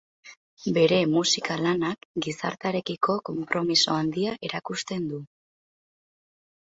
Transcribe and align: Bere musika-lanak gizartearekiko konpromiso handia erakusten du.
Bere 0.77 0.95
musika-lanak 1.09 2.07
gizartearekiko 2.27 3.17
konpromiso 3.29 3.99
handia 3.99 4.35
erakusten 4.51 5.07
du. 5.13 5.21